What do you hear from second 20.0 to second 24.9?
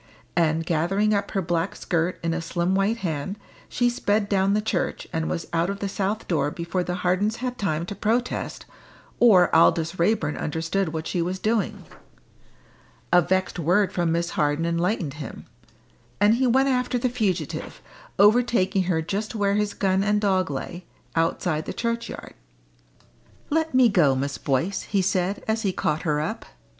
and dog lay, outside the churchyard. "Let me go, Miss Boyce,"